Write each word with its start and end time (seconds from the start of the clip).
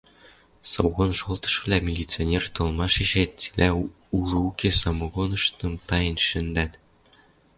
самогон 0.71 1.11
шолтышывлӓ 1.19 1.77
милиционер 1.87 2.43
толмашешет 2.55 3.31
цилӓ 3.39 3.69
улы-уке 4.17 4.69
самогоныштым 4.81 5.73
таен 5.87 6.15
шӹндӓт... 6.27 6.73